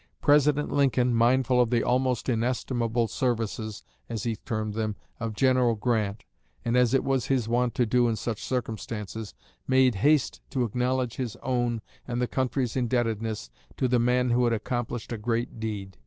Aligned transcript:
President 0.19 0.71
Lincoln, 0.71 1.13
mindful 1.13 1.61
of 1.61 1.69
the 1.69 1.83
"almost 1.83 2.27
inestimable 2.27 3.07
services," 3.07 3.83
as 4.09 4.23
he 4.23 4.35
termed 4.35 4.73
them, 4.73 4.95
of 5.19 5.35
General 5.35 5.75
Grant, 5.75 6.23
and 6.65 6.75
as 6.75 6.95
it 6.95 7.03
was 7.03 7.27
his 7.27 7.47
wont 7.47 7.75
to 7.75 7.85
do 7.85 8.07
in 8.07 8.15
such 8.15 8.43
circumstances, 8.43 9.35
made 9.67 9.93
haste 10.01 10.41
to 10.49 10.63
acknowledge 10.63 11.17
his 11.17 11.35
own 11.43 11.83
and 12.07 12.19
the 12.19 12.25
country's 12.25 12.75
indebtedness 12.75 13.51
to 13.77 13.87
the 13.87 13.99
man 13.99 14.31
who 14.31 14.43
had 14.45 14.53
accomplished 14.53 15.13
a 15.13 15.19
great 15.19 15.59
deed. 15.59 15.97